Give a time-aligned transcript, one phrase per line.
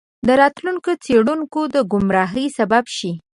[0.27, 3.11] د راتلونکو څیړونکو د ګمراهۍ سبب شي.